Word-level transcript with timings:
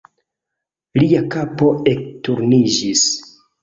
Lia 1.03 1.23
kapo 1.37 1.71
ekturniĝis. 1.95 3.09